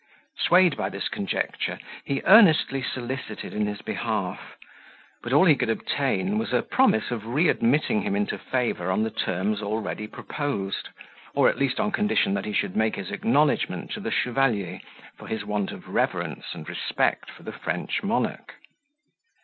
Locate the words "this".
0.89-1.07